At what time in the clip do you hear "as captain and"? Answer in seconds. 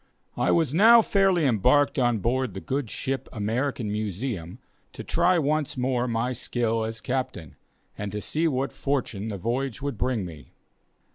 6.83-8.11